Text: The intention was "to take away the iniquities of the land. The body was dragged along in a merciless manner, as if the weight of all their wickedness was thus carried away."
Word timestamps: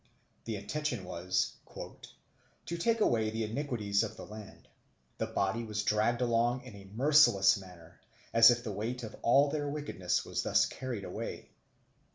The 0.45 0.55
intention 0.55 1.03
was 1.05 1.53
"to 1.75 2.75
take 2.79 3.01
away 3.01 3.29
the 3.29 3.43
iniquities 3.43 4.01
of 4.01 4.17
the 4.17 4.25
land. 4.25 4.67
The 5.19 5.27
body 5.27 5.63
was 5.63 5.83
dragged 5.83 6.21
along 6.21 6.63
in 6.63 6.73
a 6.75 6.89
merciless 6.95 7.55
manner, 7.59 8.01
as 8.33 8.49
if 8.49 8.63
the 8.63 8.71
weight 8.71 9.03
of 9.03 9.15
all 9.21 9.51
their 9.51 9.69
wickedness 9.69 10.25
was 10.25 10.41
thus 10.41 10.65
carried 10.65 11.03
away." 11.03 11.51